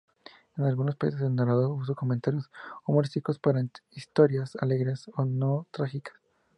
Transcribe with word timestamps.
En 0.57 0.63
algunos 0.63 0.95
países, 0.95 1.21
el 1.21 1.35
narrador 1.35 1.69
usó 1.79 1.93
comentarios 1.93 2.49
humorísticos 2.87 3.37
para 3.37 3.61
historias 3.91 4.57
alegres 4.59 5.05
o 5.15 5.25
no 5.25 5.67
trágicas. 5.69 6.15